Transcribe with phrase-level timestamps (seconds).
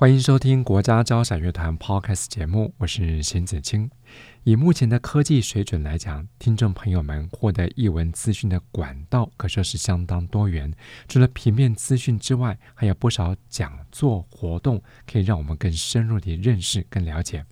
[0.00, 3.90] 欢迎收听国家交响乐团 Podcast 节目，我是邢子清。
[4.44, 10.72] 以目前的科技水准来讲，听众朋友们获得译文资讯的管道可说是相当多元。
[11.08, 17.44] 除了平面资讯之外，还有不少讲座活动可以让我们更深入地认识、更了解。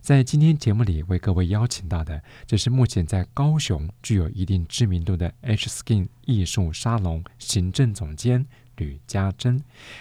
[0.00, 8.46] 在今天节目里为各位邀请到的，这是目前在高雄具有一定知名度的 H Skin 艺术沙龙行政总监
[8.76, 9.60] 吕家珍，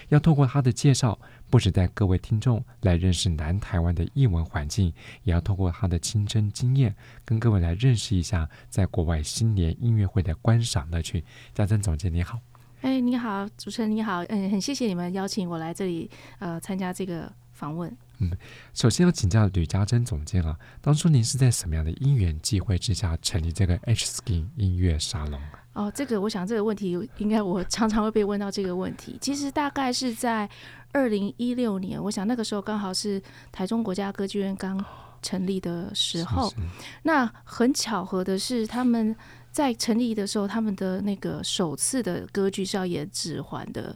[0.09, 1.19] 要透过他的介绍。
[1.49, 11.23] 不止带各位听众来认识南台湾的艺文环境，也要透过他的亲身经验，跟各位来认识一下在国外新年音乐会的观赏乐趣。
[11.53, 12.39] 家珍总监你好，
[12.81, 17.95] 哎，你好，主持人你好，嗯，很谢谢你们邀请我来这里，呃，参加这个访问。
[18.19, 18.31] 嗯，
[18.73, 25.39] 首先要请教吕家珍总监啊，当初您是在什么样的因缘际会之下成立这个 H Skin 音乐沙龙？
[25.73, 29.15] 哦，这个我想这个问题应该我常常会被问到这个问题。
[29.21, 30.49] 其实大概是在
[30.91, 33.21] 二零一六年，我想那个时候刚好是
[33.51, 34.83] 台中国家歌剧院刚
[35.21, 36.49] 成立的时候。
[36.49, 36.61] 是是。
[37.03, 39.15] 那很巧合的是，他们
[39.51, 43.95] 在成立的时候，他们的那个首次的歌剧是要演《指环》的。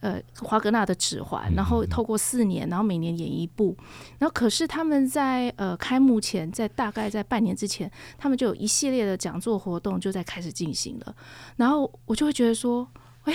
[0.00, 3.76] 呃，华格纳的指环，然后透过四年，然后每年演一部，
[4.20, 11.16] 然后可是他们在呃开幕前，在大概在半年之前，他们就有一系列的讲座活动就在开始进行了，
[11.56, 12.86] 然后我就会觉得说，
[13.24, 13.34] 哎。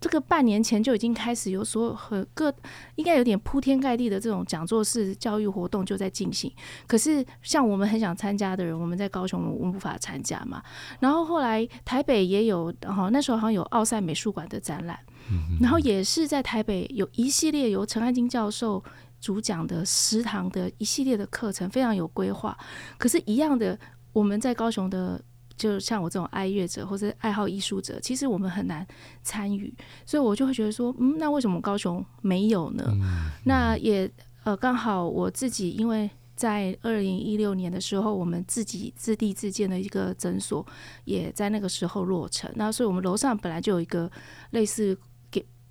[0.00, 2.52] 这个半年前就已经开始有所有和各
[2.96, 6.52] 应该有点铺天盖地的这种讲座式教育活动就在进行，
[6.86, 10.62] 可是像我们很想参加的人，我们在高雄我们无法参加嘛。
[11.00, 14.98] 然后后来台北也有，哈那时候好像有奥赛美术馆的展览，
[15.60, 18.82] 然后也是在台北有一系列由陈汉金教授
[19.20, 22.56] 主讲的食堂的一系列的课程，非常有规划。
[22.98, 23.78] 可是，一样的
[24.12, 25.22] 我们在高雄的。
[25.56, 28.86] 就像我这种爱乐者或者爱好艺术者，其实我们很难
[29.22, 29.72] 参与，
[30.04, 32.84] 所以我就会觉得说，嗯，那为什么高雄没有呢？
[32.88, 34.10] 嗯、那也
[34.44, 40.66] 呃，刚好我自己因为在二零一六年的时候，我们自己自地自建的一个诊所，
[41.04, 42.50] 也在那个时候落成。
[42.56, 44.10] 那所以我们楼上本来就有一个
[44.50, 44.96] 类似。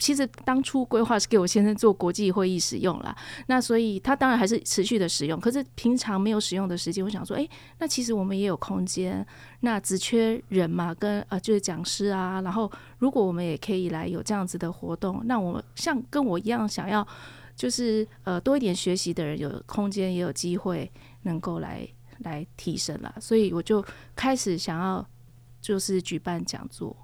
[0.02, 5.40] 其实当初规划是给我先生做国际会议使用啦，那所以他当然还是持续的使用。
[5.40, 7.48] 可是平常没有使用的时间，我想说，哎，
[7.78, 9.24] 那其实我们也有空间，
[9.60, 12.42] 那只缺人嘛，跟呃就是讲师啊。
[12.42, 17.08] 然后如果我们也可以来有这样子的活动，那我们像跟我一样想要
[17.56, 20.92] 就是呃多一点学习的人，有空间也有机会
[21.22, 21.88] 能够来
[22.22, 23.14] 来提升啦。
[23.22, 23.86] 所以我就
[24.16, 25.08] 开始想要
[25.62, 26.98] 就是举办讲座。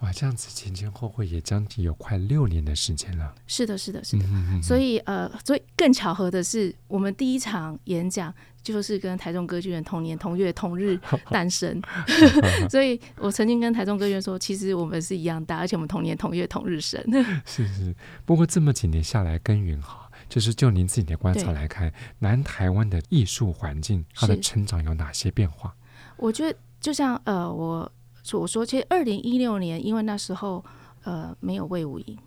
[0.00, 3.34] 哇，这样子前前后后也将近有快六年的时间了。
[3.46, 4.24] 是的，是的，是的。
[4.62, 11.82] 所以呃，所以更巧合的是，我们第一场演讲就是跟台中歌剧院同年同月同日 诞生。
[12.70, 16.98] 所以我曾经跟台中歌剧院说，其实我们是一样大，而且我们同年同月同日生。
[17.44, 17.94] 是是。
[18.24, 25.76] 不过这么几年下来耕耘哈，就是就您自己的观察来看，南台湾的艺术环境它的成长有哪些变化？
[26.16, 27.92] 我觉得就像呃我。
[28.38, 30.64] 我说，其实二零一六年，因为那时候
[31.04, 32.18] 呃没有魏武营，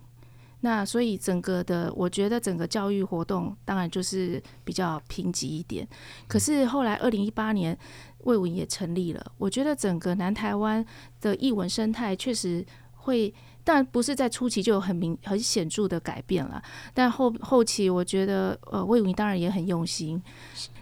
[0.60, 5.86] 那所以整个的，我觉得整个教育活动当然就是比较贫瘠一点。
[6.26, 7.78] 可是后来二零一八年
[8.24, 10.84] 魏武营也成立了，我觉得整个南台湾
[11.20, 12.64] 的艺文生态确实
[12.96, 13.32] 会，
[13.62, 16.62] 但不是在初期就有很明很显著的改变了，
[16.94, 20.22] 但后后期我觉得呃魏武营当然也很用心。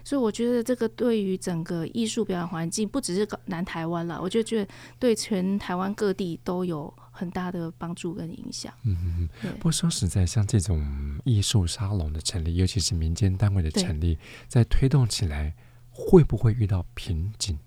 [0.05, 8.73] 所以我觉得这个对于整个艺术表演环境，不只是南台湾了，我就觉得对全台湾各地都有很大的帮助跟影响。
[8.85, 10.85] 嗯嗯，不过说实在，像这种
[11.25, 14.19] 艺术沙龙的成立，尤其是民间单位的成立，
[14.49, 15.55] 在推动起来，
[15.91, 17.59] 会不会遇到瓶颈？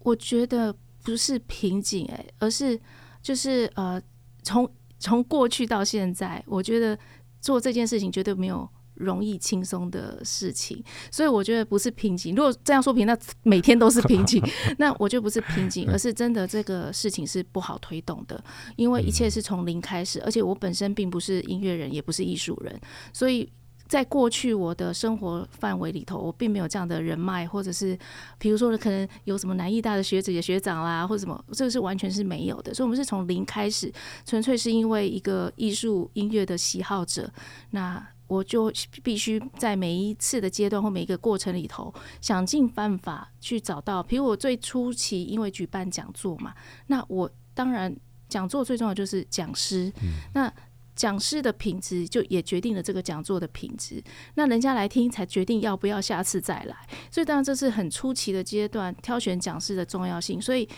[0.00, 2.80] 我觉得不是瓶颈，哎，而是
[3.22, 4.02] 就是呃，
[4.42, 4.68] 从
[4.98, 6.98] 从过去到现在，我觉得
[7.40, 8.68] 做这件事情绝对没有。
[8.94, 12.34] 容易轻松的事情，所以我觉得不是瓶颈。
[12.34, 14.42] 如果这样说瓶，那每天都是瓶颈。
[14.78, 18.42] 那我觉得不是瓶颈， 而是真的这个事情是不好推动的，
[18.76, 20.20] 因为一切是从零开始。
[20.22, 22.80] 而且我本身并不是音乐人，也不是艺术人，
[23.12, 23.50] 所以
[23.88, 27.98] 在过去我的生活范围里头，我并没有这样的人脉，或者是
[28.38, 32.72] 比如说可能有什么南艺大的学姐、学长啦，或者什么，这个是完全是没有的。
[32.72, 33.92] 所以，我们是从零开始，
[34.24, 37.30] 纯粹是因为一个艺术音乐的喜好者，
[37.70, 38.06] 那。
[38.26, 38.72] 我就
[39.02, 44.02] 必须在每一次的阶段或每一个过程里头，想尽办法去找到。
[44.02, 46.54] 比如我最初期因为举办讲座嘛，
[46.86, 47.94] 那我当然
[48.28, 50.52] 讲座最重要就是讲师，嗯、那
[50.96, 54.02] 讲师的品质就也决定了这个讲座的品质。
[54.36, 56.76] 那人家来听才决定要不要下次再来。
[57.10, 60.40] 所以当然这是很初期的阶段，挑选讲师的重要性。
[60.40, 60.68] 所以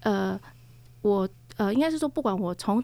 [0.00, 0.40] 呃，
[1.02, 2.82] 我呃应该是说，不管我从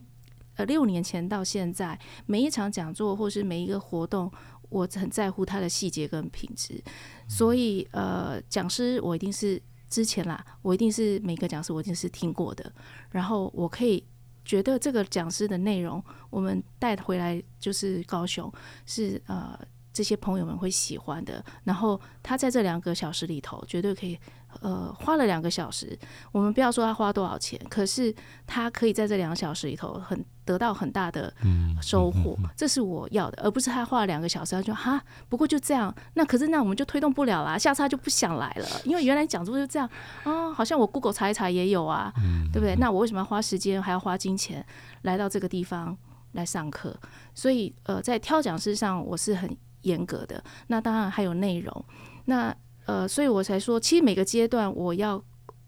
[0.65, 4.31] 六年前到现在，每一场讲座或是每一个活动，
[4.69, 6.83] 我很在乎它的细节跟品质。
[7.29, 12.73] 所以，呃，讲师我一定是之前啦，我一定是每个讲师我一定是听过的。
[13.11, 14.05] 然后，我可以
[14.45, 18.53] 觉得这个讲师的内容，我们带回来就是高雄，
[18.87, 19.59] 是呃
[19.93, 21.45] 这些朋友们会喜欢的。
[21.65, 24.19] 然后，他在这两个小时里头，绝对可以。
[24.61, 25.99] 呃，花了两个小时，
[26.33, 28.15] 我们不要说他花多少钱，可是
[28.47, 31.33] 他可以在这两个小时里头很得到很大的
[31.81, 39.89] 收获，嗯嗯嗯、这是我要的，而不是他花了两个小时，他就哈，不过就这样，那可是那我们就推动不了啦，下次他就不想来了，因为原来讲座就这样
[40.25, 42.13] 啊、哦，好像我 Google 查一查也有啊，
[42.53, 42.75] 对不对？
[42.77, 44.67] 那我为什么要花时间还要花金钱
[45.03, 45.97] 来到这个地方
[46.33, 46.95] 来上课？
[47.35, 51.85] 所以呃，在挑讲师上我是很严格的，那当然还有内容，
[52.25, 52.55] 那。
[52.87, 55.23] 呃，所以我才说，其实每个阶段我要，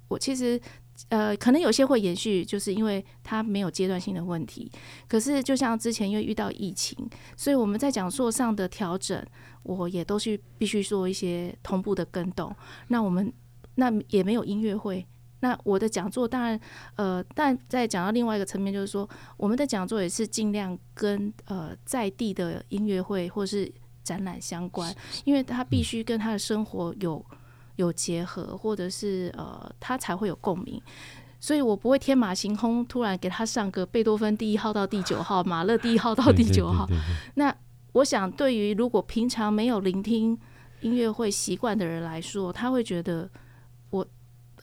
[0.08, 0.60] 我其实
[1.08, 4.70] 呃，可能有些会延续，就是因为它没有阶段性的问题。
[5.08, 6.96] 可是就像之前因为遇到疫情，
[7.36, 9.24] 所以我们在讲座上的调整，
[9.62, 12.54] 我也都是必须做一些同步的更动。
[12.88, 13.32] 那我们
[13.76, 15.06] 那也没有音乐会，
[15.40, 16.60] 那我的讲座当然
[16.96, 23.72] 呃，但在讲到另外一个层面，就是说我们的讲座也是尽量跟呃在地的音乐会或是。
[24.02, 24.94] 展览相关，
[25.24, 27.24] 因为他必须跟他的生活有
[27.76, 30.80] 有结合，或者是呃，他才会有共鸣。
[31.40, 36.88] 所以我不会天马行空，突然给他上个贝多芬第一号到第九号，马勒第一号到第九号。
[37.34, 37.54] 那
[37.92, 40.38] 我想，对于如果平常没有聆听
[40.80, 43.28] 音乐会习惯的人来说，他会觉得
[43.90, 44.06] 我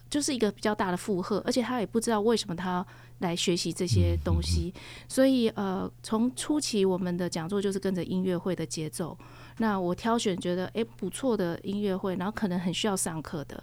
[0.10, 2.86] 就是一个比较大的负荷，而且他也不知道为什么他。
[3.19, 4.74] 来学习这些东西，
[5.07, 9.18] 所以呃，从初期我们的讲座就是跟着音乐会的节奏。
[9.57, 13.62] 那我挑选觉得诶不错的音乐会，然后可能很需要上课的，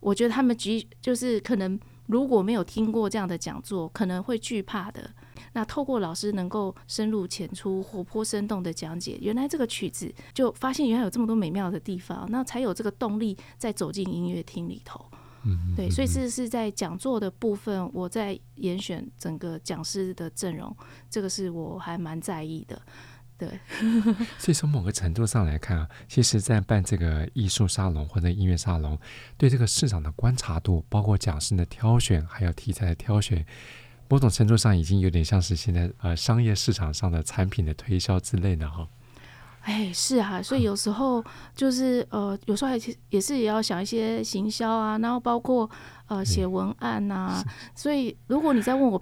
[0.00, 5.10] 我觉得他们即就是可能如果没有听过这样的讲座，可能会惧怕的。
[5.54, 15.02] 那透过老师能够深入浅出、活泼生动的讲解，原来这个曲子就发现原来有这么多美妙的地方，那才有这个动力再走进音乐厅里头。
[15.44, 20.76] 嗯，对，所以这是在讲座的部分，我在严选整个讲师的阵容，
[21.08, 22.80] 这个是我还蛮在意的。
[23.38, 23.48] 对，
[24.38, 28.98] 所以从某个程度上来看啊，其实，在办这个艺术沙龙或者音乐沙龙，
[29.38, 33.46] 对这个市场的观察度，包括讲师的挑选，还有题材的挑选，
[34.10, 38.86] 某种程度上已经有点像是现在呃商业市场上的产品的推销之类的哈。
[39.62, 41.22] 哎，是啊，所以有时候
[41.54, 42.78] 就是呃，有时候还
[43.10, 45.68] 也是也要想一些行销啊，然后包括
[46.06, 47.44] 呃写文案呐、啊。
[47.74, 49.00] 所以如果你在问我，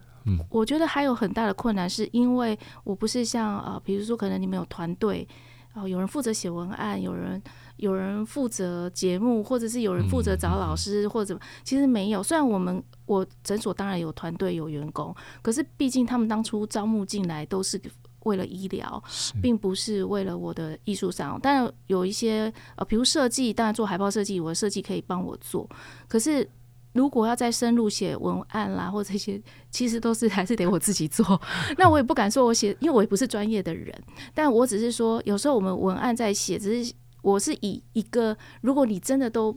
[0.51, 5.27] 我觉得还有很大的困难，是因为我不是像呃，比如说可能你们有团队，
[5.75, 7.41] 呃，有人负责写文案，有人
[7.77, 12.21] 有人负责节目，或者是有人负责找老师，或者其实没有。
[12.21, 17.81] 虽然我们我诊所当然有团队有员工，可是毕竟他们当初招募进来都是。
[18.25, 19.03] 为了医疗，
[19.43, 21.41] 并不是为了我的艺术上。
[21.41, 25.69] 当然有一些呃，比如设计，当然做海报设计，我的设计可以帮我做。
[26.07, 26.49] 可是
[26.93, 31.41] 如果要再深入写文案啦，或这些，其实都是还是得我自己做。
[31.79, 33.95] 那我也不敢说我写，因为我也不是专业的人。
[34.35, 39.57] 但我只是说，有时候我们文案在写，只是我是以一个，如果你真的都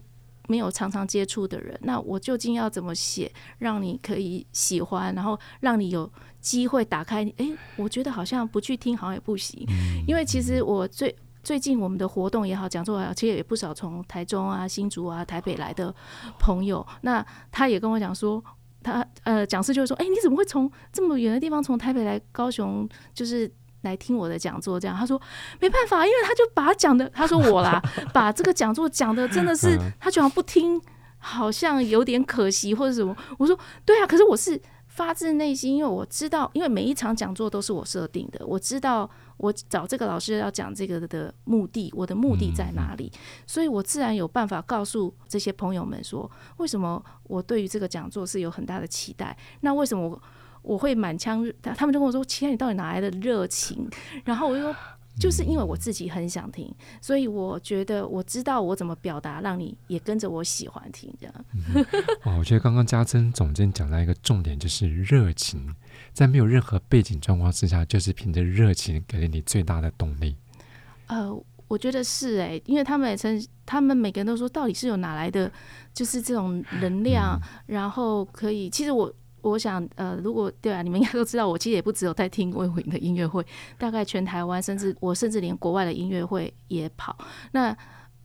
[0.52, 6.12] 没有常常接触的人，那我究竟要怎么写，让你可以喜欢，然后让你有。
[6.42, 9.64] 机会打开，哎，我觉得好像不去听好像也不行，
[10.08, 15.94] 因为其实我最最近我们的活动也好，讲座也好，其实也不少从台中啊、新竹啊、台北来的
[16.40, 18.44] 朋友，那他也跟我讲说，
[18.82, 23.48] 他呃讲师就会说，哎，你怎么会从这么远的地方从台北来高雄，就是
[23.82, 24.80] 来听我的讲座？
[24.80, 25.22] 这样他说
[25.60, 27.82] 没办法，因为他就把他讲的，他说我啦，
[28.14, 30.82] 把这个讲座讲的真的是，他居然不听，
[31.18, 33.16] 好像有点可惜或者什么。
[33.38, 34.62] 我说对啊，可是我是。
[34.94, 43.10] 发自内心，因为我知道，因为每一场讲座都是我设定的，我知道我找这个老师要讲这个的目的，我的目的在哪里，
[43.48, 50.22] 所以我自然有办法告诉这些朋友们说，为什么我对于这个讲座是有很大的期待，那为什么我
[50.62, 53.90] 我会满腔，他们就跟我说，期待你到底哪来的热情？
[54.26, 54.76] 然后我就说。
[55.20, 61.36] 就是因为我自己很想听，所以我觉得我知道我怎么表达，让你也跟着我喜欢听这样。
[61.54, 61.86] 嗯、
[62.24, 65.76] 哇，我觉得刚刚家珍总监讲到一个重点，就是热情，
[66.14, 70.38] 在没有任何背景状况之下，就是凭着热情给了你最大的动力。
[71.08, 71.30] 呃，
[71.68, 75.52] 我觉得是哎、欸，因为他们也曾，他们每个人都说，到底是有哪来的，
[75.94, 78.70] 就是这种能量，嗯、然后可以。
[78.70, 83.46] 其实我我想，呃，如果对啊，你们应该都知道，我其实也不只有在听魏玮的音乐会，
[83.78, 87.18] 大概全台湾，甚至我甚至连国外的音乐会也跑。
[87.52, 87.76] 那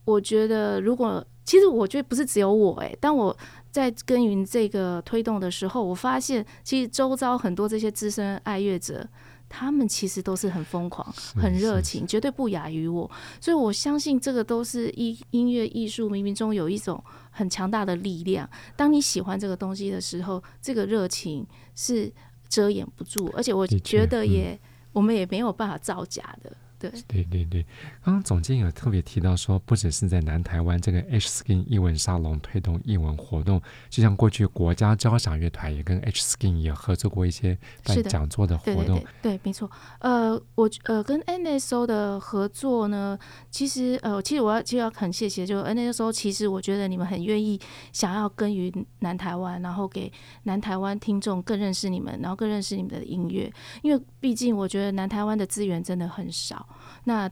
[0.05, 3.35] 我觉得，如果其实我觉得不是只有我诶、欸，当我
[3.71, 9.07] 在耕耘这个推动的时候，我发现其实周遭很多这些资深爱乐者。
[9.49, 13.09] 他们其实都是很疯狂、很热情，绝对不亚于我。
[13.39, 17.01] 所以我相信这个都是音音乐艺术冥冥中有一种
[17.37, 18.49] 很强大的力量。
[18.75, 22.11] 当你喜欢这个东西的时候，这个热情是
[22.49, 24.59] 遮掩不住，而且我觉得也、嗯、
[24.93, 26.51] 我们也没有办法造假的。
[26.79, 27.65] 对对对对，
[28.03, 38.85] 刚刚总监有特别提到说，不只是在南台湾这个 H Skin 艺文沙龙推动艺文活动，就像过去国家交响乐团也跟 H Skin 也合作过一些办讲座的活动。
[38.85, 39.69] 对对，对，对，没错。
[39.99, 43.17] 呃，我呃跟 NSO 的合作呢，
[43.49, 47.59] 其实呃，其实我要就要很谢谢，就 NSO，其实我觉得你们很愿意
[47.91, 50.11] 想要耕耘南台湾，然后给
[50.43, 56.66] 南台湾听众更认识你们，然后更认识你们的音乐，因为毕竟我觉得南台湾的资源真的很少。
[57.05, 57.29] 那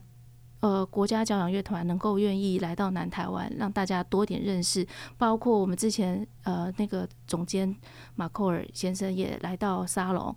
[0.62, 7.76] 呃，国家交响乐团能够愿意来到南台湾，让大家多点认识，包括我们之前呃那个总监
[8.16, 10.36] 马寇尔先生也来到沙龙，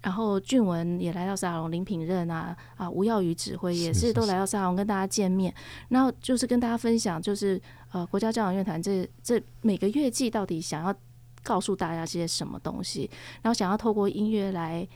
[0.00, 5.54] 然后俊文也来到沙龙，林品任啊啊吴耀宇指挥也是都来到沙龙跟大家见面，
[5.90, 7.60] 然后就是跟大家分享，就是
[7.92, 10.92] 呃国家交响乐团这这每个乐季到底想要
[11.44, 13.08] 告诉大家些什么东西，
[13.42, 14.88] 然后想要透过音乐来。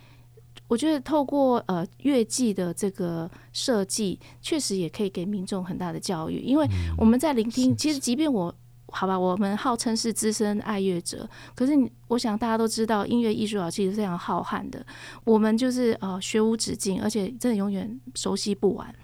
[0.72, 8.54] 我觉得透过呃月季的这个设计，确实也可以给民众很大的教育，因为我们在聆听，其实即便我。
[8.94, 11.72] 好吧，我们号称是资深爱乐者，可是
[12.12, 14.84] 我想大家都知道，音乐艺术啊其实非常浩瀚的。
[15.24, 18.94] 我们就是呃学无止境，而且真的永远熟悉不完。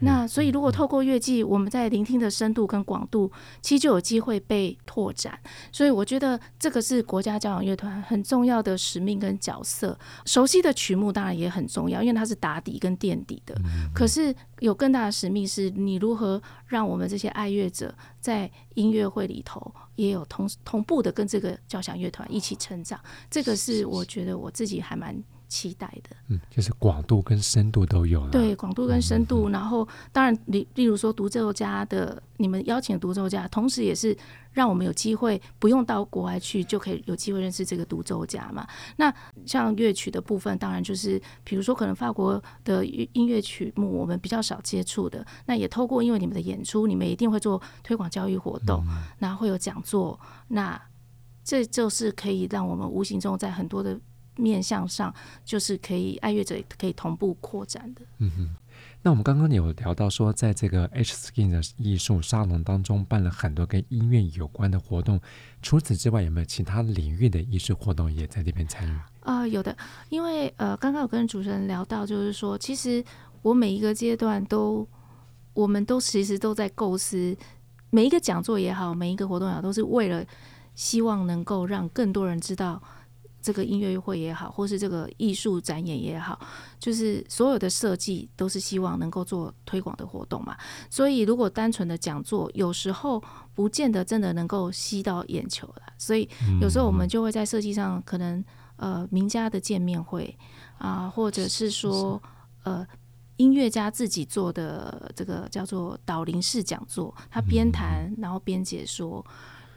[0.00, 3.30] 那所以如果透过乐季，我们在聆听的深度跟广度，
[3.62, 5.38] 其实就有机会被拓展。
[5.70, 9.96] 所以我觉得这个是国家交响乐团很重要的使命跟角色。
[10.24, 13.56] 熟悉的曲目当然也很重要，因为它是打底跟垫底的。
[13.94, 23.00] 可是有更大的使命是你如何让我们这些爱乐者在音乐会里头也有同同步的跟这个交响乐团一起成长，
[23.30, 26.16] 这个是我觉得我自己还蛮期待的。
[26.28, 28.30] 嗯，就是广度跟深度都有了。
[28.30, 34.16] 对，广度跟深度，嗯、然后当然，例例如说独奏家的，你们邀请的独奏家，同时也是。
[34.50, 38.66] 让我们有机会不用到国外去，就可以有机会认识这个独奏家嘛。
[38.96, 39.14] 那
[39.46, 45.24] 像乐曲的部分，当然就是比如说可能法国的音乐曲目，我们比较少接触的。
[45.46, 48.84] 那也透过因为你们的演出，你们一定会做推广教育活动，
[49.20, 50.80] 那会有讲座，那
[51.48, 53.98] 这就是可以让我们无形中在很多的
[54.36, 55.14] 面向上，
[55.46, 58.02] 就是可以爱乐者可以同步扩展的。
[58.18, 58.56] 嗯哼。
[59.00, 65.18] 那我们刚刚有聊到说，在这个 H Skin 的艺术沙龙当中，办了很多跟音乐有关的活动。
[65.62, 68.92] 除此之外，有没有其他领域的艺术活动也在这边参与？
[69.20, 69.74] 啊、呃，有的。
[70.10, 73.02] 因为呃，刚刚有跟主持人聊到，就是说，其实
[73.40, 74.86] 我每一个阶段都，
[75.54, 77.34] 我们都其实都在构思
[77.90, 80.26] 每一个讲座也好，每一个活动也好，都是为了
[80.78, 82.80] 希望能够让更多人知道。
[83.40, 86.38] 这个音乐会也好，或是这个艺术展演也好，
[86.78, 90.56] 就是所有的设计都是希望能够做推广的活动嘛。
[90.90, 93.22] 所以，如果单纯的讲座，有时候
[93.54, 95.82] 不见得真的能够吸到眼球了。
[95.96, 96.28] 所以，
[96.60, 98.44] 有时候我们就会在设计上，可能
[98.76, 100.36] 呃，名家的见面会
[100.76, 102.20] 啊，或者是说
[102.64, 102.84] 呃，
[103.36, 109.24] 音乐家自己做的这个叫做导聆式讲座，他边弹然后边解说，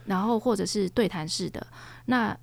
[0.05, 1.65] 然后或者是对谈式的
[2.05, 2.38] 那。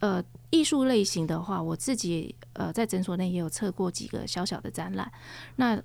[0.00, 5.10] 呃，艺术类型的话，我自己呃在诊所内也有测过几个小小的展览。
[5.56, 5.82] 那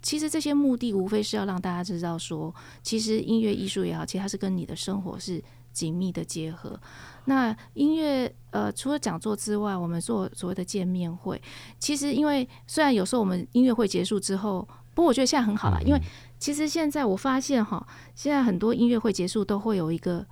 [0.00, 6.80] 其实这些目的无非是要让大家知道说，其实音乐艺术也好，其实它是跟你的生活是紧密的结合。
[7.26, 11.40] 那音乐呃，除了讲座之外，我们做所谓的见面会，
[11.78, 16.00] 其实因为虽然有时候我们音乐会结束之后，不过我觉得现在很好啦，因为
[16.38, 20.26] 其实现在我发现哈，现在很多音乐会结束都会有一个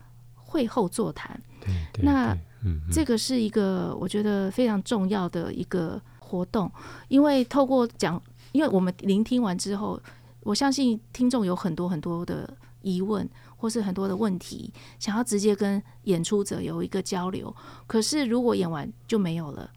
[0.48, 1.38] 会后座谈。
[1.60, 6.70] 对对对，那嗯，这个是一个我觉得非常重要的一个活动，
[7.08, 8.20] 因为透过讲，
[8.52, 10.00] 因为我们聆听完之后，
[10.40, 12.48] 我相信听众有很多很多的
[12.80, 17.54] 疑问，或是很多的问题，想要直接跟演出者有一个交流。
[17.86, 19.70] 可是如果演完就没有了，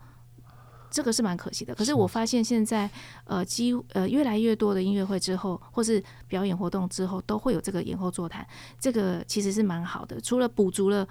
[0.91, 1.74] 这个是蛮可惜的。
[1.74, 2.88] 可是我发现现在，
[3.24, 8.45] 呃，几呃越来越多的音乐会之后，或是表演活动之后，都会有这个演后座谈，
[8.79, 11.07] 这个其实是蛮好的，除了补足了。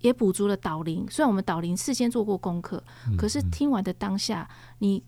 [0.00, 2.82] 也补足了导聆，虽然我们导聆事先做过功课，
[3.16, 4.46] 可是听完的当下，
[4.80, 5.02] 你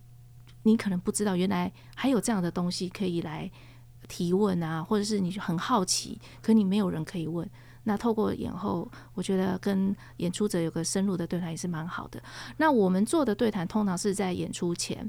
[0.62, 3.50] 你可能不知道，原来还有这样的东西可以来
[4.08, 7.46] 提问啊，或者是你很好奇，可你没有人可以问。
[7.88, 12.20] 那透过演后，我觉得跟演出者有个深入的对谈也是蛮好的。
[12.56, 15.08] 那我们做的对谈通常是在演出前。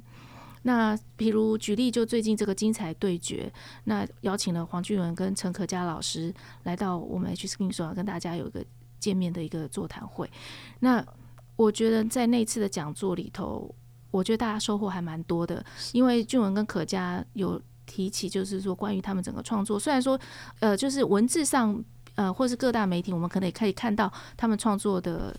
[0.62, 3.52] 那比如举例，就最近这个精彩对决，
[3.86, 8.64] 那邀请了黄俊文跟陈可嘉老师来到我们 H Skin 所，跟大家有一个
[9.00, 10.30] 见面的一个座谈会。
[10.80, 11.04] 那
[11.56, 13.74] 我觉得在那次的讲座里头，
[14.12, 20.20] 我觉得大家收获还蛮多的，因为俊文跟可嘉有提起，就是说关于他们整个创作，虽然说
[20.60, 21.82] 呃，就是文字上
[22.18, 25.34] 呃，或是各大媒体，我们可能也可以看到他们创作的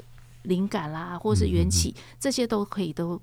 [0.44, 3.20] 灵感啦，或是缘起，这些都可以都。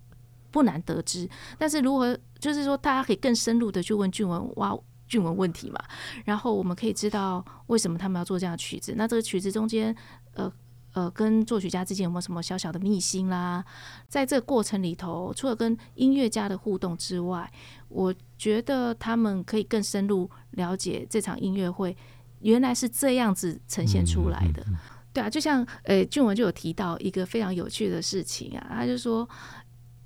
[0.52, 4.74] 不难得知，但是如何就是说，大家可以更深入的去问俊文，挖
[5.06, 5.78] 俊文问题嘛？
[6.24, 8.94] 然后我们可以知道为什么他们要做这样的曲子。
[8.96, 9.94] 那这个曲子中间，
[10.36, 10.50] 呃
[10.94, 13.66] 呃，跟作曲家之间有没有什么小小的秘辛啦？
[14.08, 17.52] 在这个过程里头，除了跟音乐家的互动之外，
[17.90, 21.98] 我觉得他们可以更深入了解这场音乐会
[22.40, 24.66] 原来是这样子呈现出来的。
[25.14, 29.28] 对啊，就像呃，俊文就有提到一个非常有趣的事情啊，他就说。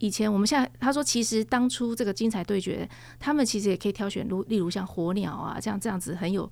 [0.02, 6.50] 以前我们现在他说，其实当初这个精彩对决，他们其实也可以挑选如例如像火鸟啊这样这样子很有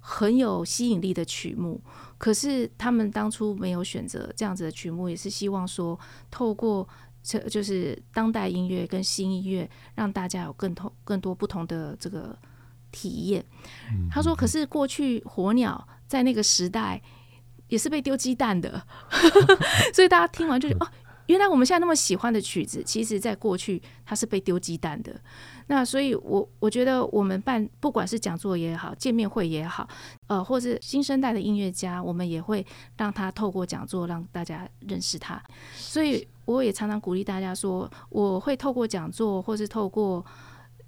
[0.00, 1.78] 很有吸引力的曲目，
[2.16, 6.88] 可是他们当初没有选择这样子的曲目，也是希望说透过
[7.22, 12.34] 这就是当代音乐跟新音乐，让大家有更同更多不同的这个
[12.96, 13.44] 体验。
[14.10, 17.02] 他说，可是过去火鸟在那个时代
[17.68, 18.82] 也是被丢鸡蛋的，
[19.92, 20.88] 所以大家听完就觉得哦。
[21.26, 25.12] 原来我们现在那么喜欢的曲子，其实在过去它是被丢鸡蛋的。
[25.66, 29.88] 那所以我，我我觉得我们办不管是讲座也好，见面会也好，
[30.28, 32.64] 呃，或是新生代的音乐家，我们也会
[32.96, 35.42] 让他透过讲座让大家认识他。
[35.74, 40.24] 所以，我也常常鼓励大家说，我会透过讲座，或是透过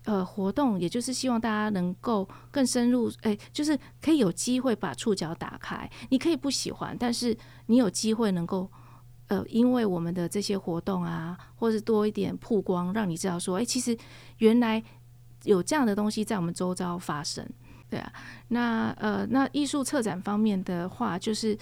[0.09, 5.89] 呃活动，也就是希望大家能够更深入，哎，就是可以有机会把触角打开。
[6.09, 8.71] 你可以不喜欢，但是你有机会能够。
[9.31, 13.95] 呃，因为我们的这些活动啊，或是多一点曝光，让你知道说，哎，其实
[14.39, 14.83] 原来
[15.45, 17.47] 有这样的东西在我们周遭发生，
[17.91, 18.11] 对啊。
[18.49, 21.55] 那呃，那艺术策展方面的话，就是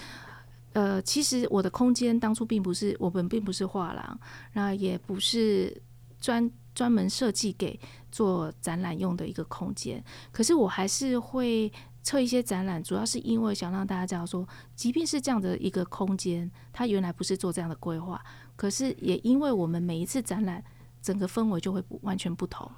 [0.74, 4.20] 呃，其实我的空间当初并不是我们并不是画廊，
[4.52, 5.76] 那也不是
[6.20, 7.76] 专专门设计给
[8.16, 10.02] 做展览用的一个空间，
[10.32, 11.70] 可是我还是会。
[12.06, 18.24] 测一些展览，主要是因为想让大家知道说，即便是这样的一个空间，它原来不是做这样的规划，
[18.54, 20.62] 可是也因为我们每一次展览，
[21.02, 22.70] 整个氛围就会不完全不同。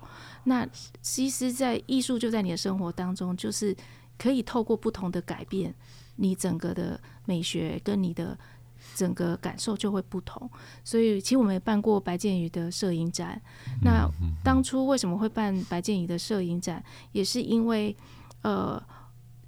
[0.45, 0.67] 那
[1.03, 3.77] 其实，在艺术就在你的生活当中，就是
[4.17, 5.75] 可以透过不同的改变，
[6.17, 8.39] 你整个的美学跟你的
[8.99, 10.51] 整个感受就会不同。
[10.83, 13.41] 所以，其实我们也办过白建宇的摄影展。
[13.83, 14.11] 那
[14.43, 16.83] 当初为什么会办白建宇的摄影展，
[17.13, 17.97] 也是因为
[18.43, 18.83] 呃。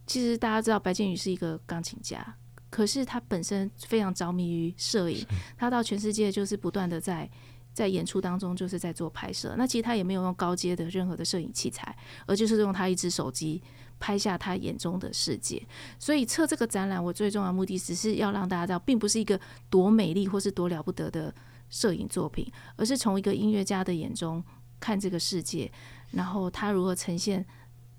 [0.06, 2.34] 其实大家知道白建宇是一个钢琴家，
[2.68, 5.24] 可是他本身非常着迷于摄影，
[5.56, 7.30] 他到全世界就是不断的在
[7.72, 9.54] 在演出当中就是在做拍摄。
[9.56, 13.62] 那其实他也没有用高阶的任何的摄影器材，而就是用他一只手机
[14.00, 15.64] 拍下他眼中的世界。
[15.98, 21.32] 所以策这个展览，我最重要的目的只是要让大家知道，并不是一个多美丽或是多了不得的
[21.68, 24.42] 摄影作品，而是从一个音乐家的眼中
[24.80, 25.70] 看这个世界，
[26.10, 27.46] 然后他如何呈现。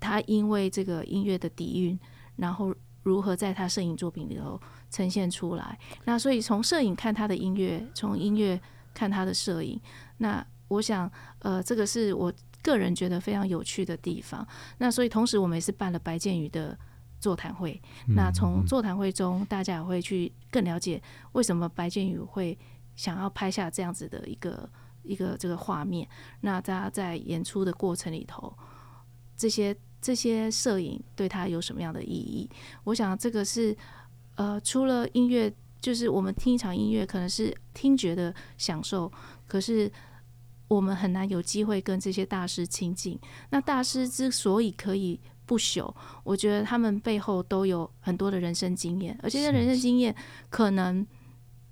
[0.04, 1.96] 他因为这个音乐的底蕴，
[2.34, 4.60] 然后如何在他摄影作品里头
[4.90, 5.78] 呈现出来？
[6.06, 8.60] 那所以从摄影看他的音乐，从音乐
[8.92, 9.80] 看他的摄影。
[10.18, 12.32] 那我想，呃，这个是我
[12.62, 14.46] 个人觉得非常有趣的地方。
[14.78, 16.78] 那所以同时，我们也是办了白建宇的
[17.20, 17.80] 座谈会。
[18.08, 22.58] 那从座谈会中，大家也会去更了解为什么白建宇会
[22.96, 24.68] 想要拍下这样子的一个
[25.02, 26.08] 一个这个画面。
[26.40, 28.56] 那大家在演出的过程里头，
[29.36, 29.76] 这些。
[30.04, 32.50] 这些摄影对他有什么样的意义？
[32.82, 33.76] 我想这个是，
[34.34, 39.08] 呃，除了音乐，就是我们听一场音乐可能是听觉的享受，
[39.46, 39.88] 可是
[40.74, 43.18] 我们很难有机会跟这些大师亲近。
[43.50, 45.92] 那大师之所以可以不朽，
[46.24, 50.14] 我觉得他们背后都有很多的人生经验，而这些人生经验
[50.50, 51.06] 可能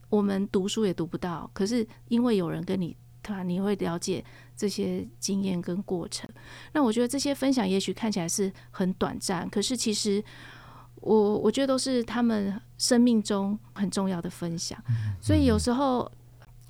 [0.09, 2.97] 我们读书也读不到，可是因为有人跟你。
[3.23, 3.43] 对吧？
[3.43, 4.25] 你会了解
[4.57, 6.27] 这些经验跟过程。
[6.73, 10.25] 那我觉得这些分享也许看起来是很短暂，可是其实
[10.95, 14.83] 我我觉得都是他们生命中很重要的分享。
[15.21, 16.11] 所以有时候，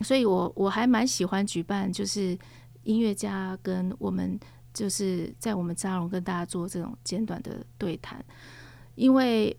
[0.03, 2.39] 所以我我还蛮喜欢举办，就是
[2.85, 4.39] 音乐家跟我们
[4.73, 8.25] 就是在我们沙龙跟大家做这种简短的对谈，
[8.95, 9.55] 因为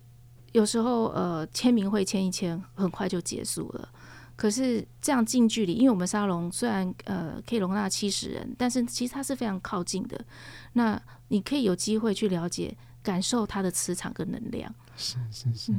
[0.52, 3.88] 有时候呃签名会签一签，很快就结束了。
[4.34, 10.24] 可是这样近距离，因为我们沙龙虽然呃可以容纳七十人，但是其实它是非常靠近的。
[10.72, 14.74] 那你可以有机会去了解、感受它的磁场跟能量。
[14.96, 15.72] 是是是。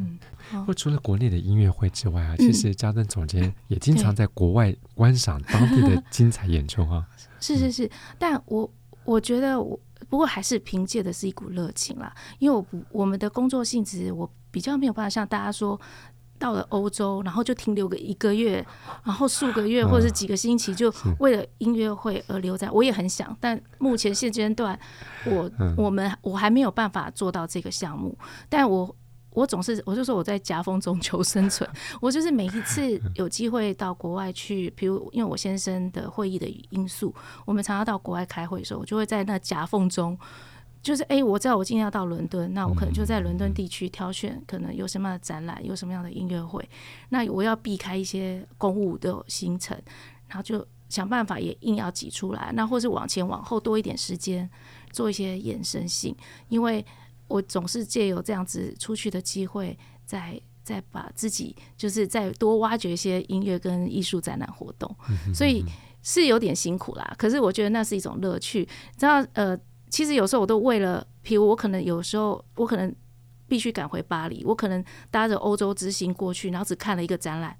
[0.52, 7.08] 不过除了国内的音乐会之外啊，嗯、其实家珍总监也经常在国外观赏当地的精彩演出啊。
[7.40, 8.70] 是是是，但我
[9.04, 15.80] 我觉得我不过还是凭借的是一股热情啦，因为我不我们的工作性质，我比较没有办法像大家说。
[16.40, 18.66] 到了欧洲，然后就停留个一个月，
[19.06, 22.70] 然后数个月或者是几个星期，就为了音乐会而留在。
[22.70, 24.78] 我也很想，但目前现阶段，
[25.26, 28.18] 我我们我还没有办法做到这个项目。
[28.50, 28.94] 但我
[29.34, 31.70] 我总是我就说我在夹缝中求生存。
[32.02, 37.14] 我就是每一次 有机会到国外去，比如因为我先生的会议的因素，
[37.46, 40.18] 我们常常到国外开会的时候，我就会在那夹缝中。
[40.82, 46.68] 就是哎、欸，我知道我今天要到伦敦，那我可能就在伦敦地区挑选，可能有什么样的展览，有什么样的音乐会，
[47.08, 49.82] 那我要避开一些公务的行程，
[50.28, 54.50] 然后就想办法也硬要挤出来，那或是往前往后多一点时间
[54.92, 56.14] 做一些延伸性，
[56.50, 56.86] 因为
[57.28, 64.96] 我总是借由这样子出去的机会，再再把自己就是再多挖掘一些音乐跟艺术展览活动，
[65.34, 65.64] 所以
[66.02, 68.66] 是有点辛苦啦，可是我觉得那是一种乐趣，
[68.98, 69.58] 知道呃。
[69.90, 72.92] 其实有时候我都为了，譬如我可能有时候我可能
[73.48, 77.56] 必须赶回巴黎，我可能搭着欧洲之行过去，然后只看了一个展览，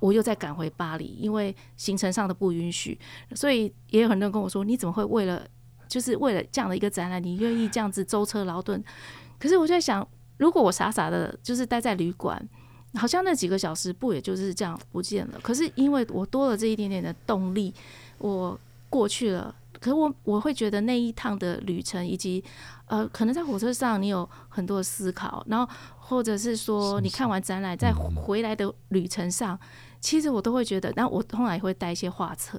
[0.00, 2.98] 我又再赶回巴黎，因为行程上的不允许，
[3.34, 5.46] 所以也有很多人跟我说，你怎么会为了
[5.88, 8.82] 就是为了这样的一个展览，你愿意这样子舟车劳顿？
[9.38, 10.06] 可是我在想，
[10.38, 12.40] 如果我傻傻的，就是待在旅馆，
[12.94, 15.38] 好像那几个小时不也就是这样不见了？
[15.42, 17.74] 可是因为我多了这一点点的动力，
[18.18, 19.54] 我过去了。
[19.78, 22.42] 可是我我会觉得那一趟的旅程，以及
[22.86, 29.58] 呃，可能在火车上你有很多思考，然后或者是说你看完展览在回来的旅程上，
[30.00, 32.58] 其实我都会觉得，那我通常也会带一些画册，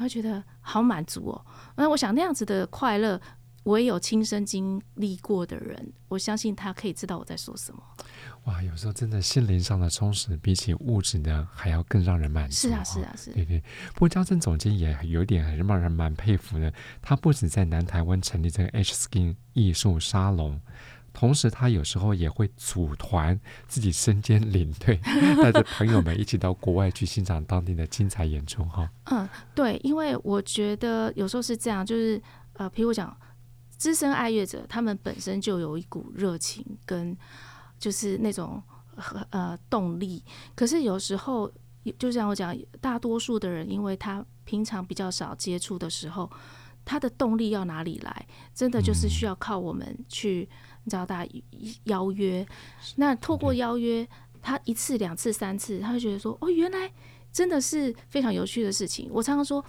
[0.00, 1.44] 然后觉得好满足哦。
[1.76, 3.20] 那我想那样子的快乐，
[3.64, 7.82] 我也有亲身经历过的人，我相信他可以知道我在说什么。
[8.44, 12.68] 哇，有时候真的心灵上的充实，比起物质的还要更让人满足。
[12.68, 13.30] 是啊，是啊，是。
[13.32, 13.62] 对对。
[13.92, 16.72] 不过家政总监也有点还是让人蛮佩服的。
[17.02, 20.58] 他不止在南台湾成立这个 H Skin 艺术沙龙，
[21.12, 24.98] 同时他有时候也会组团，自己身兼领队，
[25.42, 28.64] 带着朋友们一起到国外去欣赏当地的精彩演出。
[28.64, 28.90] 哈。
[29.04, 32.20] 嗯，对，因为我觉得有时候是这样，就是
[32.54, 33.16] 呃，譬如讲，
[33.70, 37.16] 资深爱乐者，他们本身就有一股热情跟。
[37.80, 38.62] 就是那种
[39.30, 40.22] 呃动力，
[40.54, 41.50] 可是有时候
[41.98, 46.30] 就像我讲，大多数的人，因为他平常比较少接触的时候，
[46.84, 48.26] 他的动力要哪里来？
[48.54, 50.46] 真的就是需要靠我们去，
[50.84, 51.30] 你知道，大家
[51.84, 52.46] 邀约。
[52.96, 54.06] 那透过邀约，
[54.42, 56.92] 他一次、两次、三次，他会觉得说，哦，原来。
[57.32, 59.08] 真的是非常有趣的事情。
[59.08, 59.64] 我常常说，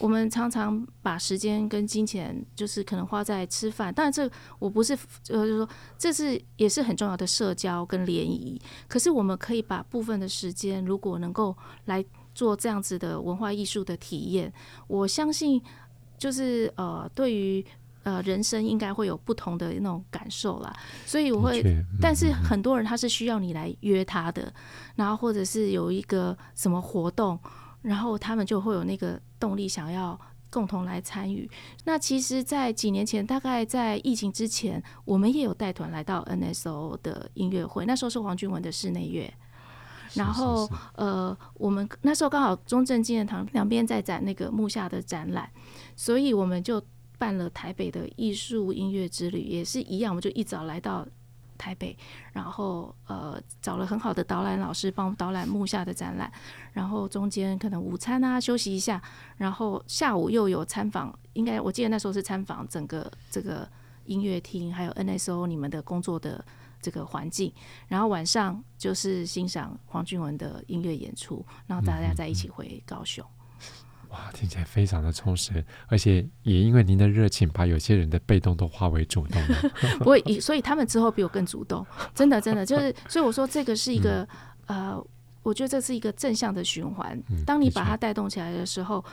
[0.00, 3.90] 我们常常把时间跟金钱，就是可能花在吃饭。
[3.94, 4.92] 当然，这我不是
[5.30, 8.60] 呃，就是说这是也是很重要的社交跟联谊。
[8.86, 14.52] 可是，我们可以把部分的时间，如果能够来做这样子的文化艺术的体验，
[14.86, 15.58] 我相信
[16.18, 17.64] 就是呃，对于。
[18.06, 20.72] 呃，人生应该会有不同的那种感受啦，
[21.04, 24.52] 所以我会，嗯、但是很多人他是需要你来约他的，
[24.94, 27.36] 然后或者是有一个什么活动，
[27.82, 30.16] 然后他们就会有那个动力想要
[30.50, 31.50] 共同来参与。
[31.82, 39.34] 那其实，在几年前，大概在疫情之前，我们也有带团来到 NSO 的音乐会，那时候是黄俊文的室内乐，
[40.14, 45.50] 然后是是是呃，我们那时候刚好中正纪念堂两边在展那个木下的展览，
[45.96, 46.80] 所以我们就。
[47.18, 51.06] 办了台北的艺术音乐之旅，也是一样，我们就一早来到
[51.58, 51.96] 台北，
[52.32, 56.30] 然后呃找了很好的导览老师帮我们导览幕下的展览，
[56.72, 59.00] 然后中间可能午餐啊休息一下，
[59.36, 63.66] 然后下午又有参访，应该我记得那时候是参访整个这个
[64.04, 66.44] 音乐厅，还有 NSO 你们的工作的
[66.82, 67.50] 这个环境，
[67.88, 73.24] 然后晚上就是欣赏黄俊文的音乐演出，然后大家再一起回高雄。
[74.16, 79.70] 哇，听起来非常的充实，而且也因为您的热情，把有些人的被动都化为主动了。
[80.00, 84.26] 不会，所以他们之后比我更主动， 真的，真的就是，所以我说这个是一个、
[84.66, 85.06] 嗯、呃，
[85.42, 87.22] 我觉得这是一个正向的循环。
[87.44, 89.04] 当你把它带动起来的时候。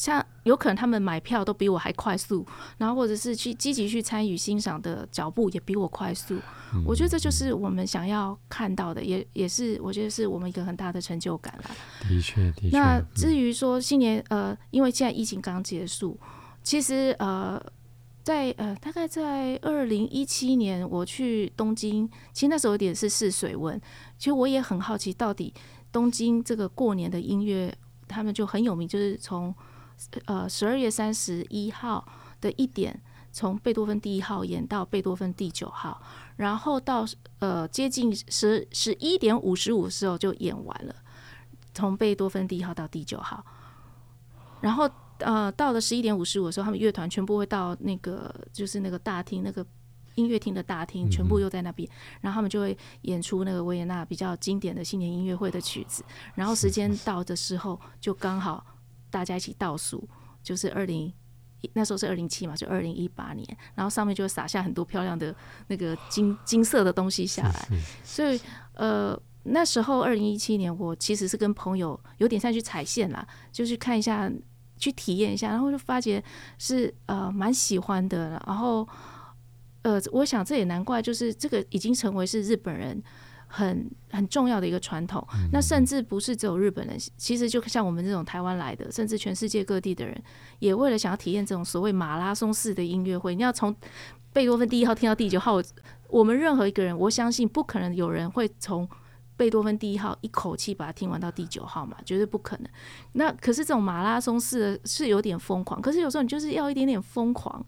[0.00, 2.46] 像有可能他们买票都比我还快速，
[2.78, 6.36] 然后或者是去积极去参与欣赏的脚步也比我快速。
[6.72, 11.70] 嗯、我觉得这就是我们想要看到的，也也是我觉得是我们一个很大的成就感啦。
[12.08, 12.78] 的确，的确。
[12.78, 16.18] 那至于说新年，呃，因为现在疫情刚结束，
[16.62, 17.62] 其实呃，
[18.22, 23.78] 在呃大概在二零一七年我去东京，其实那时候有点是试水温，
[24.16, 25.52] 其实我也很好奇到底。
[25.92, 27.76] 东京这个过年的音乐，
[28.08, 29.52] 他们就很有名，就是从
[30.26, 32.06] 呃十二月三十一号
[32.40, 33.00] 的一点，
[33.32, 36.00] 从贝多芬第一号演到贝多芬第九号，
[36.36, 37.06] 然后到
[37.38, 40.94] 呃接近十十一点五十五的时候就演完了，
[41.74, 43.44] 从贝多芬第一号到第九号，
[44.60, 49.66] 然后呃到了十一点五十五的时候，他们乐团全部会到那个就是那个大厅那个。
[50.16, 51.88] 音乐厅的大厅全部又在那边，
[52.20, 56.04] 然后他们就会演出那个维也纳比较经典的新年音乐会的曲子。
[56.34, 58.62] 然后时间到的时候，就刚好
[59.10, 60.08] 大家一起倒数，
[60.42, 61.12] 就是二零
[61.74, 63.46] 那时候是二零七嘛，就二零一八年。
[63.74, 65.34] 然后上面就会洒下很多漂亮的
[65.66, 67.68] 那个金金色的东西下来。
[68.02, 68.40] 所以
[68.74, 74.30] 呃那时候二零一七年，我其实是跟朋友有点像去踩线啦，就去看一下，
[74.78, 76.22] 去体验一下，然后就发觉
[76.58, 78.88] 是呃蛮喜欢的，然后。
[79.82, 83.02] 呃，我想这也难怪，就是这个已经成为是日本人
[83.52, 85.26] 很很重要的一个传统。
[85.52, 90.22] 那甚至不是只有日本人，其实就像我们这种台湾来的，甚至全世界各地的人，
[90.60, 93.74] 也为了想要体验这种所谓马拉松式的音乐会，你要从
[94.32, 95.60] 贝多芬第一号听到第九号，
[96.08, 98.88] 我们任何一个人，我相信不可能有人会从
[99.36, 102.66] 贝多芬第一号一口气把它听完到第九号嘛，绝对不可能。
[103.12, 107.64] 那可是这种马拉松式的是有点疯狂，可是有时候你就是要一点点疯狂。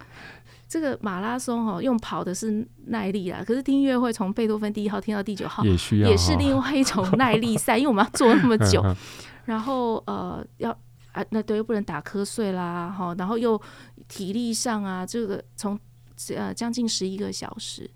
[0.72, 8.82] 这个马拉松哈，用跑的是耐力啦，可是听音乐会从贝多芬第一号听到第九号，也需要，也是另外一种耐力赛， 因为我们要做那么久，
[9.44, 10.70] 然后呃要
[11.12, 13.60] 啊那对又不能打瞌睡啦哈，然后又
[14.08, 15.78] 体力上啊，这个从
[16.34, 17.90] 呃将近十一个小时，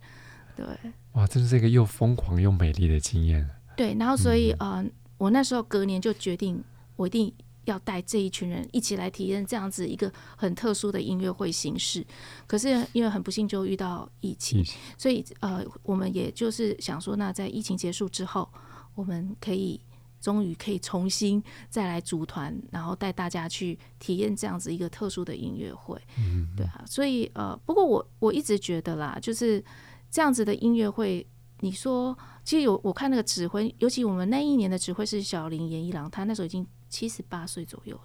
[0.54, 0.66] 对，
[1.12, 3.48] 哇，这是一个又疯狂又美丽的经验。
[3.74, 4.84] 对，然后所以呃，
[5.16, 6.62] 我那时候隔年就决定，
[6.96, 7.32] 我一定。
[7.66, 12.04] 要带这一群人一起来体验这样子一个很特殊的音乐会形式，
[12.46, 14.64] 可是因为很不幸就遇到疫情，
[14.96, 18.48] 所以呃，我们也就是想说，那在疫情结束之后，
[18.94, 19.80] 我们可以
[20.20, 26.00] 终于可以重新再来组团，然后带大家去体验这样子一个特殊的音乐会。
[26.18, 29.62] 嗯，对啊，所以呃，不过我我一直觉得啦，就是
[30.10, 31.26] 这样子的音乐会，
[31.60, 36.64] 你说其实有我看那个指挥，尤其我们那一年的指挥是小林研一郎，他那时候已经。
[36.88, 38.02] 七十八岁左右了，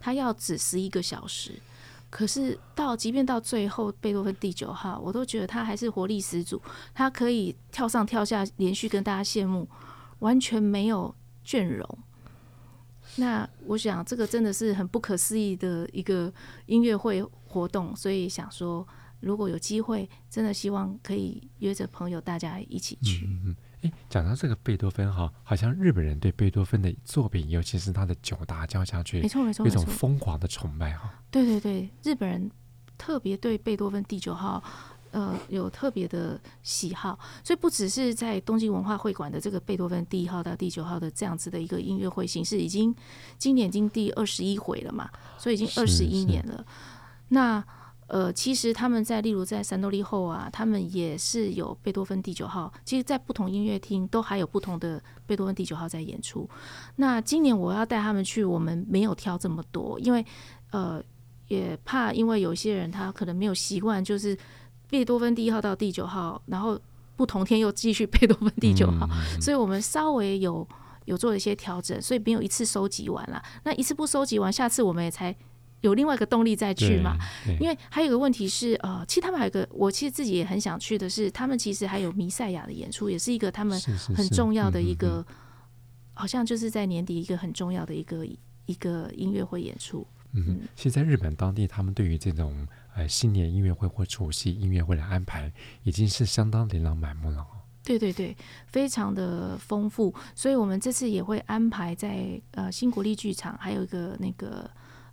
[0.00, 1.60] 他要只十一个小时，
[2.10, 6.60] 可是到即便到最后贝多芬第九号，我都觉得他还是活力十足，
[6.94, 9.68] 他可以跳上跳下，连续跟大家谢幕，
[10.20, 11.98] 完全没有倦容。
[13.16, 16.32] 那我想这个真的是很不可思议的一个
[16.66, 18.86] 音乐会活动，所以想说
[19.20, 23.28] 如果有机会，真的希望可以约着朋友大家一起去。
[23.82, 31.12] 哎，讲到这个贝多芬哈，好像日本人对贝多芬的作品，尤其是他的九大交响曲，没错没错，有一种疯狂的崇拜哈。
[31.30, 32.50] 对对对，日本人
[32.96, 34.62] 特别对贝多芬第九号，
[35.10, 42.94] 呃，有特别的喜好，所以不只是在东京文化会馆的这个贝多芬第一号到第九号的这样子的一个音乐会形式，已经
[43.36, 46.64] 今年已经第二十一回了嘛，所以已经二十一年了。
[47.28, 47.64] 那
[48.12, 52.70] 呃，其实他们在，例如在三多利后啊，他们也是有贝多芬第九号。
[52.84, 56.46] 其实，在不同音乐厅都还有不同的贝多芬第九号在演出。
[56.96, 60.22] 那今年我要带他们去，我们没有挑这么多，因为
[60.72, 61.02] 呃，
[61.48, 64.36] 也怕因为有些人他可能没有习惯，就是
[64.90, 66.78] 贝多芬第一号到第九号，然后
[67.16, 70.68] 不同天又继续贝多芬第九号，嗯，所以我们稍微有
[71.06, 73.42] 有做一些调整，所以没有一次收集完了。
[73.64, 75.34] 那一次不收集完，下次我们也才。
[75.82, 77.16] 有另外一个动力再去嘛？
[77.60, 83.78] 因为还有一个问题是，呃，其实他们还有一个，我其实自己也很想去的是，他们其实还有弥赛亚的演出，也是一个他们
[84.16, 85.34] 很重要的一个，是是是嗯、
[86.14, 88.24] 好像就是在年底一个很重要的一个
[88.66, 90.06] 一个音乐会演出。
[90.32, 97.44] 嗯，嗯其实，在日本当地，他们对于这种呃新年音乐会或除夕音乐会的安排，已经是相当琳琅满目了。
[97.82, 98.36] 对对对，
[98.68, 104.70] 非常的丰富，所以我们这次也会安排在呃新国立剧场，还有一个那个。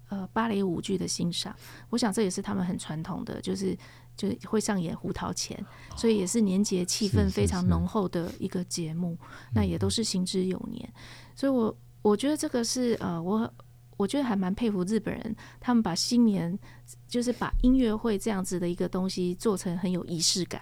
[0.09, 1.55] 呃，芭蕾舞剧的欣赏，
[1.91, 3.77] 我想这也是他们很传统的，就是
[4.17, 5.55] 就会上演胡桃钳，
[5.95, 9.15] 所以也是年节气氛非常浓厚的一个节目。
[9.53, 10.91] 那也都是行之有年，
[11.35, 13.53] 所以我我觉得这个是呃，我
[13.97, 16.57] 我觉得还蛮佩服日本人，他们把新年
[17.07, 20.59] 就是把音乐会这样子的一个东西做成很有仪式感，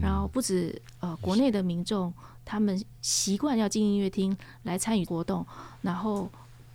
[0.00, 5.44] 然后不止呃国内的民众，他们习惯要进音乐厅来参与活动，
[5.82, 6.30] 然后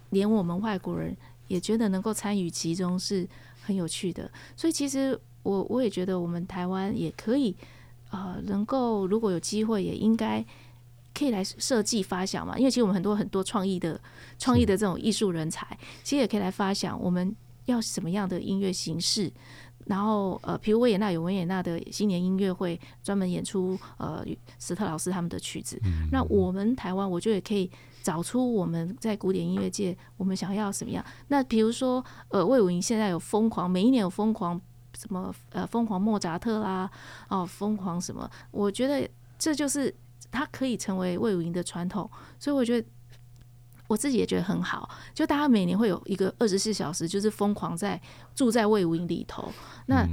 [0.09, 1.15] 连我们外国人。
[1.51, 3.27] 也觉得能够参与其中是
[3.61, 7.53] 很有趣的，所以其实我我也觉得我们台湾也可以，
[8.09, 10.43] 呃，能够如果有机会，也应该
[11.13, 12.57] 可以来设计发想嘛。
[12.57, 13.99] 因为其实我们很多很多创意的
[14.39, 17.35] 创意的这种艺术人才，其实也可以来发想我们
[17.65, 19.29] 要什么样的音乐形式。
[19.87, 24.23] 然后呃，比如维也纳有维也纳的新年音乐会，专门演出呃
[24.59, 25.77] 史特劳斯他们的曲子。
[26.11, 27.69] 那我们台湾，我觉得也可以
[28.01, 31.03] 找出我们在古典音乐界我们想要什么样。
[31.27, 34.59] 那比如说，呃，魏武营现在有疯狂，每一年有疯狂
[34.97, 36.89] 什么呃疯狂莫扎特啦，
[37.29, 38.29] 哦，疯狂什么？
[38.51, 39.93] 我觉得这就是
[40.31, 42.09] 它可以成为魏武营的传统，
[42.39, 42.87] 所以我觉得。
[43.87, 48.01] 我自己也觉得很好，就大家每年会有一个二十四小时，就是疯狂在
[48.33, 49.51] 住在魏武营里头。
[49.87, 50.07] 那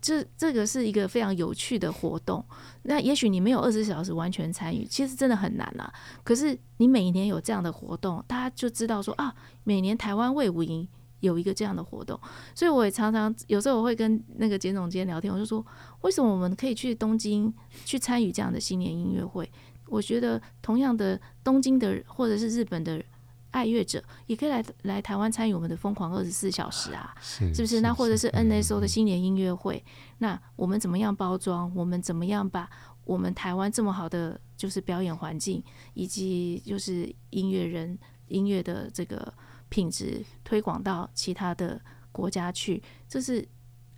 [0.00, 2.44] 这这个是一个非常有趣的活动。
[2.82, 5.92] 那也许你没有二十四小时完全参与，其实真的很难啊。
[6.22, 9.34] 可是你每年有这样的活动，大家就知道说啊，
[9.64, 10.86] 每年台湾卫武营
[11.20, 12.18] 有一个这样的活动。
[12.54, 15.64] 所以我也常常有时候我会跟那个简总监聊天，我就说，
[16.02, 17.52] 为什么我们可以去东京
[17.84, 19.50] 去参与这样的新年音乐会？
[19.86, 23.02] 我觉得同样的东京的或者是日本的。
[23.50, 27.80] 爱乐者也可以来来台湾参与我们的疯狂二十四小时啊，是，是不是？
[27.80, 29.82] 那或者是 NSO 的新年音乐会，
[30.18, 31.72] 那我们怎么样包装？
[31.74, 32.68] 我们怎么样把
[33.04, 35.62] 我们台湾这么好的就是表演环境，
[35.94, 39.32] 以及就是音乐人音乐的这个
[39.68, 41.80] 品质推广到其他的
[42.12, 42.82] 国家去？
[43.08, 43.46] 这是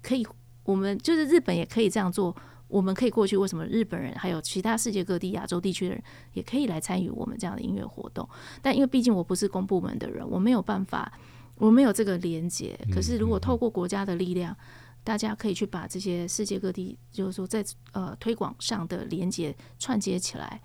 [0.01, 0.27] 可以，
[0.63, 2.35] 我们就是日本也可以这样做。
[2.71, 6.03] 我们可以过去，为什么日本人还有其他世界各地亚洲地区的人
[6.33, 8.27] 也可以来参与我们这样的音乐活动？
[8.63, 11.13] 但因为毕竟我不是公部门的人，我没有办法，
[11.57, 12.79] 我没有这个连接。
[12.93, 14.57] 可是如果透过国家的力量，
[15.03, 20.61] 大家可以去把这些世界各地，就是说在呃推广上的连接串接起来。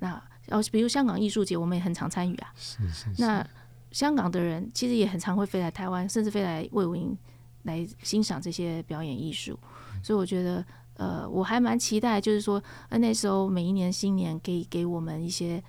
[0.00, 2.52] 那哦，比如香港艺术节，我们也很常参与啊。
[2.56, 3.22] 是是是。
[3.22, 3.46] 那
[3.92, 7.16] 香港的人其实也很常会飞来台湾，甚至飞来魏武营
[7.62, 9.58] 来欣赏这些表演艺术。
[10.02, 10.64] 所以我觉得。
[10.96, 15.62] 呃，我还蛮期待，就是说那时候每一年新年可以给我们一些，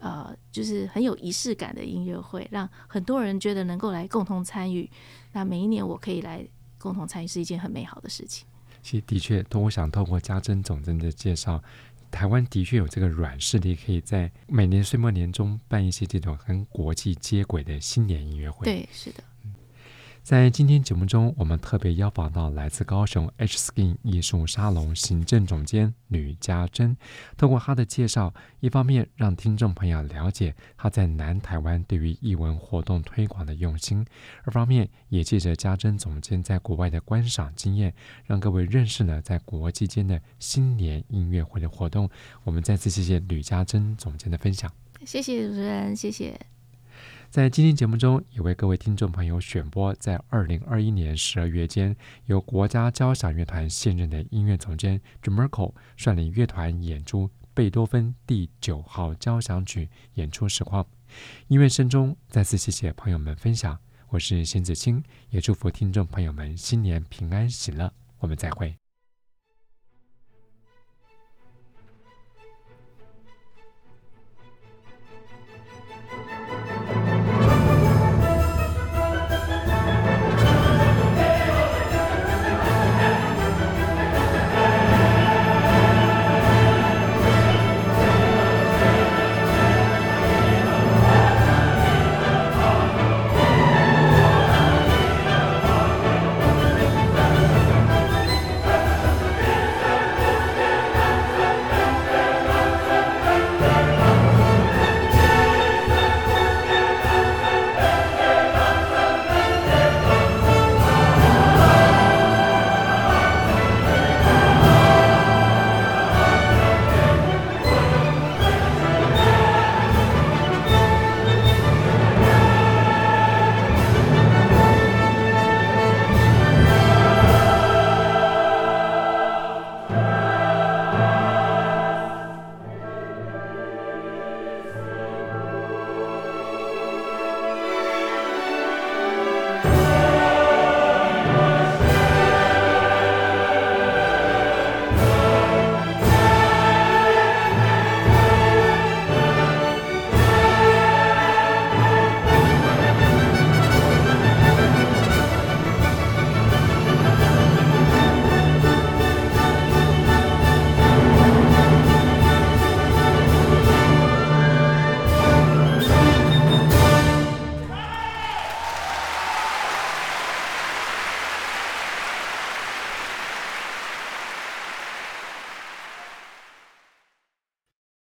[0.00, 4.90] 呃，就是很有仪式感的音乐会，让很多人觉得能够来共同参与。
[5.32, 6.44] 那每一年我可以来
[6.78, 8.46] 共同参与，是一件很美好的事情。
[8.82, 11.62] 其实的确，都我想透过家珍总监的介绍，
[12.10, 18.64] 台湾的确有这个软实力，可以在每年岁末年终办一些这种跟国际接轨的新年音乐会。
[18.64, 19.22] 对，是的。
[20.22, 26.96] 在今天节目中，我们特别邀访到来自高雄 H Skin 艺术沙龙行政总监吕家珍。
[27.36, 34.04] 通过他的介绍，一方面让听众朋友了解他在南台湾对于艺文活动推广的用心；
[34.44, 37.92] 二方面也借着家珍总监在国外的观赏经验，
[38.24, 42.08] 让各位认识了在国际间的新年音乐会的活动。
[42.44, 44.72] 我们再次谢谢吕家珍总监的分享。
[45.04, 46.51] 谢谢主持人，谢谢。
[47.32, 60.86] 在今天节目中，也为各位听众朋友选播在二零二一年十二月间，由国家交响乐团现任的音乐总监 Jamerko 率领乐团演出贝多芬第九号交响曲演出实况。
[61.48, 63.78] 音乐声中，再次谢谢朋友们分享。
[64.10, 67.90] 我是邢子清，也祝福听众朋友们新年平安喜乐。
[68.18, 68.81] 我们再会。